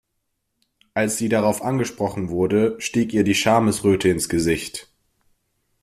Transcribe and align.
Als 0.95 1.19
sie 1.19 1.29
darauf 1.29 1.61
angesprochen 1.61 2.29
wurde, 2.29 2.75
stieg 2.81 3.13
ihr 3.13 3.23
die 3.23 3.35
Schamesröte 3.35 4.09
ins 4.09 4.29
Gesicht. 4.29 4.89